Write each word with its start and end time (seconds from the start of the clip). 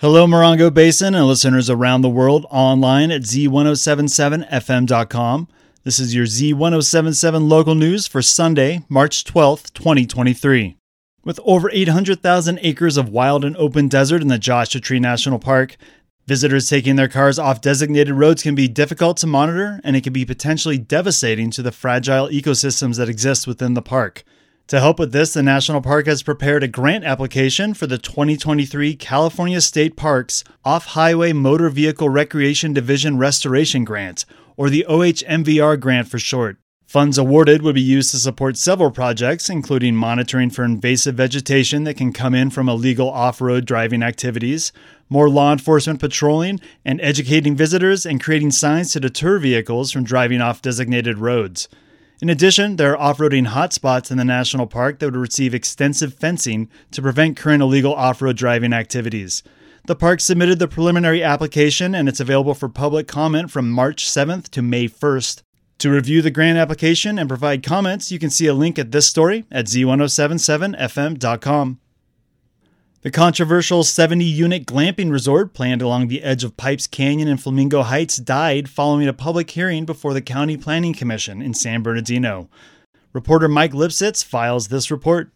Hello, 0.00 0.26
Morongo 0.26 0.72
Basin 0.72 1.14
and 1.14 1.26
listeners 1.26 1.68
around 1.68 2.00
the 2.00 2.08
world 2.08 2.46
online 2.48 3.10
at 3.10 3.20
z1077fm.com. 3.20 5.48
This 5.84 5.98
is 5.98 6.14
your 6.14 6.24
Z1077 6.24 7.46
local 7.46 7.74
news 7.74 8.06
for 8.06 8.22
Sunday, 8.22 8.82
March 8.88 9.24
12th, 9.24 9.74
2023. 9.74 10.78
With 11.22 11.38
over 11.44 11.70
800,000 11.70 12.58
acres 12.62 12.96
of 12.96 13.10
wild 13.10 13.44
and 13.44 13.54
open 13.58 13.88
desert 13.88 14.22
in 14.22 14.28
the 14.28 14.38
Joshua 14.38 14.80
Tree 14.80 15.00
National 15.00 15.38
Park, 15.38 15.76
visitors 16.26 16.70
taking 16.70 16.96
their 16.96 17.06
cars 17.06 17.38
off 17.38 17.60
designated 17.60 18.14
roads 18.14 18.42
can 18.42 18.54
be 18.54 18.68
difficult 18.68 19.18
to 19.18 19.26
monitor 19.26 19.82
and 19.84 19.96
it 19.96 20.02
can 20.02 20.14
be 20.14 20.24
potentially 20.24 20.78
devastating 20.78 21.50
to 21.50 21.60
the 21.60 21.72
fragile 21.72 22.28
ecosystems 22.28 22.96
that 22.96 23.10
exist 23.10 23.46
within 23.46 23.74
the 23.74 23.82
park. 23.82 24.24
To 24.70 24.78
help 24.78 25.00
with 25.00 25.10
this, 25.10 25.32
the 25.32 25.42
National 25.42 25.80
Park 25.80 26.06
has 26.06 26.22
prepared 26.22 26.62
a 26.62 26.68
grant 26.68 27.02
application 27.02 27.74
for 27.74 27.88
the 27.88 27.98
2023 27.98 28.94
California 28.94 29.60
State 29.60 29.96
Parks 29.96 30.44
Off 30.64 30.86
Highway 30.86 31.32
Motor 31.32 31.70
Vehicle 31.70 32.08
Recreation 32.08 32.72
Division 32.72 33.18
Restoration 33.18 33.82
Grant, 33.82 34.24
or 34.56 34.70
the 34.70 34.86
OHMVR 34.88 35.80
grant 35.80 36.06
for 36.06 36.20
short. 36.20 36.56
Funds 36.86 37.18
awarded 37.18 37.62
would 37.62 37.74
be 37.74 37.80
used 37.80 38.12
to 38.12 38.18
support 38.18 38.56
several 38.56 38.92
projects, 38.92 39.50
including 39.50 39.96
monitoring 39.96 40.50
for 40.50 40.62
invasive 40.62 41.16
vegetation 41.16 41.82
that 41.82 41.96
can 41.96 42.12
come 42.12 42.32
in 42.32 42.48
from 42.48 42.68
illegal 42.68 43.10
off 43.10 43.40
road 43.40 43.64
driving 43.64 44.04
activities, 44.04 44.70
more 45.08 45.28
law 45.28 45.50
enforcement 45.50 45.98
patrolling, 45.98 46.60
and 46.84 47.00
educating 47.00 47.56
visitors 47.56 48.06
and 48.06 48.22
creating 48.22 48.52
signs 48.52 48.92
to 48.92 49.00
deter 49.00 49.40
vehicles 49.40 49.90
from 49.90 50.04
driving 50.04 50.40
off 50.40 50.62
designated 50.62 51.18
roads. 51.18 51.68
In 52.22 52.28
addition, 52.28 52.76
there 52.76 52.92
are 52.92 53.00
off 53.00 53.16
roading 53.16 53.46
hotspots 53.46 54.10
in 54.10 54.18
the 54.18 54.26
national 54.26 54.66
park 54.66 54.98
that 54.98 55.06
would 55.06 55.16
receive 55.16 55.54
extensive 55.54 56.12
fencing 56.12 56.68
to 56.90 57.00
prevent 57.00 57.38
current 57.38 57.62
illegal 57.62 57.94
off 57.94 58.20
road 58.20 58.36
driving 58.36 58.74
activities. 58.74 59.42
The 59.86 59.96
park 59.96 60.20
submitted 60.20 60.58
the 60.58 60.68
preliminary 60.68 61.22
application 61.22 61.94
and 61.94 62.10
it's 62.10 62.20
available 62.20 62.52
for 62.52 62.68
public 62.68 63.08
comment 63.08 63.50
from 63.50 63.70
March 63.70 64.04
7th 64.04 64.50
to 64.50 64.60
May 64.60 64.86
1st. 64.86 65.40
To 65.78 65.90
review 65.90 66.20
the 66.20 66.30
grant 66.30 66.58
application 66.58 67.18
and 67.18 67.26
provide 67.26 67.62
comments, 67.62 68.12
you 68.12 68.18
can 68.18 68.28
see 68.28 68.46
a 68.46 68.52
link 68.52 68.78
at 68.78 68.92
this 68.92 69.06
story 69.06 69.46
at 69.50 69.64
z1077fm.com. 69.64 71.80
The 73.02 73.10
controversial 73.10 73.82
70 73.82 74.26
unit 74.26 74.66
glamping 74.66 75.10
resort 75.10 75.54
planned 75.54 75.80
along 75.80 76.08
the 76.08 76.22
edge 76.22 76.44
of 76.44 76.58
Pipes 76.58 76.86
Canyon 76.86 77.28
and 77.28 77.42
Flamingo 77.42 77.82
Heights 77.82 78.18
died 78.18 78.68
following 78.68 79.08
a 79.08 79.14
public 79.14 79.48
hearing 79.52 79.86
before 79.86 80.12
the 80.12 80.20
County 80.20 80.58
Planning 80.58 80.92
Commission 80.92 81.40
in 81.40 81.54
San 81.54 81.82
Bernardino. 81.82 82.50
Reporter 83.14 83.48
Mike 83.48 83.72
Lipsitz 83.72 84.22
files 84.22 84.68
this 84.68 84.90
report. 84.90 85.32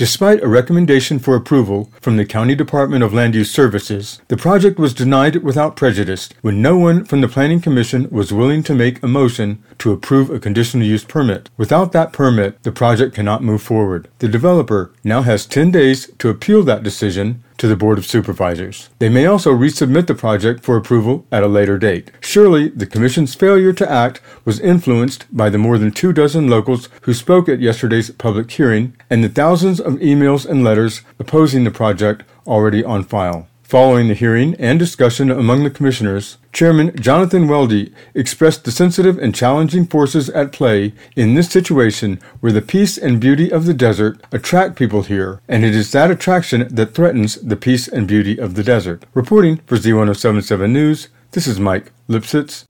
Despite 0.00 0.42
a 0.42 0.48
recommendation 0.48 1.18
for 1.18 1.34
approval 1.36 1.92
from 2.00 2.16
the 2.16 2.24
County 2.24 2.54
Department 2.54 3.04
of 3.04 3.12
Land 3.12 3.34
Use 3.34 3.50
Services, 3.50 4.22
the 4.28 4.36
project 4.38 4.78
was 4.78 4.94
denied 4.94 5.36
without 5.42 5.76
prejudice 5.76 6.30
when 6.40 6.62
no 6.62 6.78
one 6.78 7.04
from 7.04 7.20
the 7.20 7.28
Planning 7.28 7.60
Commission 7.60 8.08
was 8.10 8.32
willing 8.32 8.62
to 8.62 8.74
make 8.74 9.02
a 9.02 9.06
motion 9.06 9.62
to 9.76 9.92
approve 9.92 10.30
a 10.30 10.40
conditional 10.40 10.86
use 10.86 11.04
permit. 11.04 11.50
Without 11.58 11.92
that 11.92 12.14
permit, 12.14 12.62
the 12.62 12.72
project 12.72 13.14
cannot 13.14 13.42
move 13.42 13.60
forward. 13.60 14.08
The 14.20 14.28
developer 14.28 14.90
now 15.04 15.20
has 15.20 15.44
10 15.44 15.70
days 15.70 16.10
to 16.16 16.30
appeal 16.30 16.62
that 16.62 16.82
decision 16.82 17.44
to 17.60 17.68
the 17.68 17.76
Board 17.76 17.98
of 17.98 18.06
Supervisors. 18.06 18.88
They 19.00 19.10
may 19.10 19.26
also 19.26 19.52
resubmit 19.52 20.06
the 20.06 20.14
project 20.14 20.64
for 20.64 20.78
approval 20.78 21.26
at 21.30 21.42
a 21.42 21.46
later 21.46 21.76
date. 21.76 22.10
Surely, 22.20 22.70
the 22.70 22.86
Commission's 22.86 23.34
failure 23.34 23.74
to 23.74 23.90
act 23.90 24.22
was 24.46 24.58
influenced 24.60 25.26
by 25.30 25.50
the 25.50 25.58
more 25.58 25.76
than 25.76 25.90
two 25.90 26.14
dozen 26.14 26.48
locals 26.48 26.88
who 27.02 27.12
spoke 27.12 27.50
at 27.50 27.60
yesterday's 27.60 28.10
public 28.12 28.50
hearing 28.50 28.96
and 29.10 29.22
the 29.22 29.28
thousands 29.28 29.78
of 29.78 29.96
emails 29.96 30.48
and 30.48 30.64
letters 30.64 31.02
opposing 31.18 31.64
the 31.64 31.70
project 31.70 32.22
already 32.46 32.82
on 32.82 33.04
file. 33.04 33.46
Following 33.70 34.08
the 34.08 34.14
hearing 34.14 34.56
and 34.56 34.80
discussion 34.80 35.30
among 35.30 35.62
the 35.62 35.70
commissioners, 35.70 36.38
Chairman 36.52 36.90
Jonathan 36.96 37.46
Weldy 37.46 37.92
expressed 38.16 38.64
the 38.64 38.72
sensitive 38.72 39.16
and 39.16 39.32
challenging 39.32 39.86
forces 39.86 40.28
at 40.30 40.50
play 40.50 40.92
in 41.14 41.34
this 41.34 41.48
situation 41.48 42.18
where 42.40 42.50
the 42.50 42.62
peace 42.62 42.98
and 42.98 43.20
beauty 43.20 43.48
of 43.48 43.66
the 43.66 43.72
desert 43.72 44.20
attract 44.32 44.74
people 44.74 45.02
here, 45.02 45.40
and 45.46 45.64
it 45.64 45.72
is 45.72 45.92
that 45.92 46.10
attraction 46.10 46.66
that 46.68 46.94
threatens 46.94 47.36
the 47.36 47.54
peace 47.54 47.86
and 47.86 48.08
beauty 48.08 48.40
of 48.40 48.56
the 48.56 48.64
desert. 48.64 49.04
Reporting 49.14 49.58
for 49.66 49.76
Z1077 49.76 50.68
News, 50.72 51.06
this 51.30 51.46
is 51.46 51.60
Mike 51.60 51.92
Lipsitz. 52.08 52.64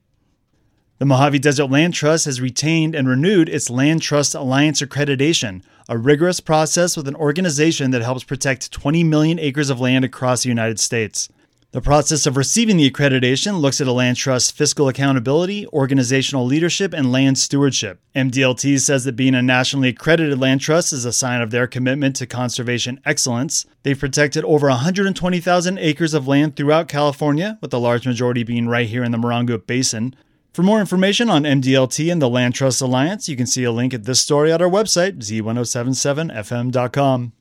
The 1.00 1.06
Mojave 1.06 1.38
Desert 1.38 1.70
Land 1.70 1.94
Trust 1.94 2.26
has 2.26 2.42
retained 2.42 2.94
and 2.94 3.08
renewed 3.08 3.48
its 3.48 3.70
Land 3.70 4.02
Trust 4.02 4.34
Alliance 4.34 4.82
accreditation, 4.82 5.62
a 5.88 5.96
rigorous 5.96 6.40
process 6.40 6.94
with 6.94 7.08
an 7.08 7.16
organization 7.16 7.90
that 7.92 8.02
helps 8.02 8.22
protect 8.22 8.70
20 8.70 9.02
million 9.04 9.38
acres 9.38 9.70
of 9.70 9.80
land 9.80 10.04
across 10.04 10.42
the 10.42 10.50
United 10.50 10.78
States. 10.78 11.30
The 11.70 11.80
process 11.80 12.26
of 12.26 12.36
receiving 12.36 12.76
the 12.76 12.90
accreditation 12.90 13.62
looks 13.62 13.80
at 13.80 13.86
a 13.86 13.92
land 13.92 14.18
trust's 14.18 14.50
fiscal 14.50 14.88
accountability, 14.88 15.66
organizational 15.68 16.44
leadership, 16.44 16.92
and 16.92 17.10
land 17.10 17.38
stewardship. 17.38 17.98
MDLT 18.14 18.78
says 18.80 19.04
that 19.04 19.16
being 19.16 19.34
a 19.34 19.40
nationally 19.40 19.88
accredited 19.88 20.38
land 20.38 20.60
trust 20.60 20.92
is 20.92 21.06
a 21.06 21.14
sign 21.14 21.40
of 21.40 21.50
their 21.50 21.66
commitment 21.66 22.14
to 22.16 22.26
conservation 22.26 23.00
excellence. 23.06 23.64
They've 23.84 23.98
protected 23.98 24.44
over 24.44 24.68
120,000 24.68 25.78
acres 25.78 26.12
of 26.12 26.28
land 26.28 26.56
throughout 26.56 26.88
California, 26.88 27.56
with 27.62 27.70
the 27.70 27.80
large 27.80 28.06
majority 28.06 28.42
being 28.42 28.68
right 28.68 28.86
here 28.86 29.02
in 29.02 29.12
the 29.12 29.18
Morongo 29.18 29.66
Basin. 29.66 30.14
For 30.52 30.64
more 30.64 30.80
information 30.80 31.30
on 31.30 31.44
MDLT 31.44 32.10
and 32.10 32.20
the 32.20 32.28
Land 32.28 32.54
Trust 32.54 32.82
Alliance, 32.82 33.28
you 33.28 33.36
can 33.36 33.46
see 33.46 33.62
a 33.62 33.70
link 33.70 33.94
at 33.94 34.02
this 34.02 34.20
story 34.20 34.52
at 34.52 34.60
our 34.60 34.68
website, 34.68 35.18
z1077fm.com. 35.18 37.32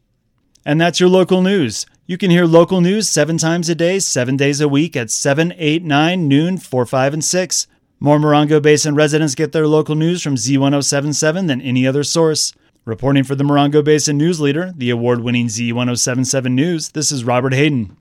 And 0.63 0.79
that's 0.79 0.99
your 0.99 1.09
local 1.09 1.41
news. 1.41 1.87
You 2.05 2.19
can 2.19 2.29
hear 2.29 2.45
local 2.45 2.81
news 2.81 3.09
seven 3.09 3.39
times 3.39 3.67
a 3.67 3.73
day, 3.73 3.97
seven 3.97 4.37
days 4.37 4.61
a 4.61 4.67
week 4.67 4.95
at 4.95 5.09
7, 5.09 5.55
8, 5.57 5.83
9, 5.83 6.27
noon, 6.27 6.59
4, 6.59 6.85
5, 6.85 7.13
and 7.13 7.23
6. 7.23 7.67
More 7.99 8.19
Morongo 8.19 8.61
Basin 8.61 8.93
residents 8.93 9.33
get 9.33 9.53
their 9.53 9.67
local 9.67 9.95
news 9.95 10.21
from 10.21 10.35
Z1077 10.35 11.47
than 11.47 11.61
any 11.61 11.87
other 11.87 12.03
source. 12.03 12.53
Reporting 12.85 13.23
for 13.23 13.33
the 13.33 13.43
Morongo 13.43 13.83
Basin 13.83 14.17
News 14.17 14.39
Leader, 14.39 14.71
the 14.75 14.91
award 14.91 15.21
winning 15.21 15.47
Z1077 15.47 16.51
News, 16.51 16.89
this 16.89 17.11
is 17.11 17.23
Robert 17.23 17.53
Hayden. 17.53 17.97